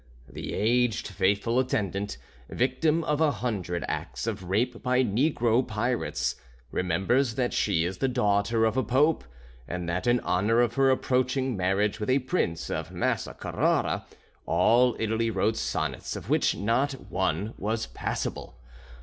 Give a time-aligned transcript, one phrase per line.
[0.27, 2.17] The aged faithful attendant,
[2.49, 6.37] victim of a hundred acts of rape by negro pirates,
[6.71, 9.23] remembers that she is the daughter of a pope,
[9.67, 14.07] and that in honor of her approaching marriage with a Prince of Massa Carrara
[14.47, 18.57] all Italy wrote sonnets of which not one was passable.